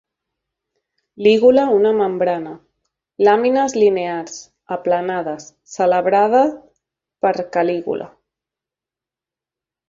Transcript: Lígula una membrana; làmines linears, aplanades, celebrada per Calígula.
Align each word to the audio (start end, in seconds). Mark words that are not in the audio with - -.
Lígula 1.25 1.65
una 1.73 1.91
membrana; 1.99 2.53
làmines 3.27 3.75
linears, 3.81 4.39
aplanades, 4.77 5.47
celebrada 5.75 6.43
per 7.27 7.35
Calígula. 7.59 8.09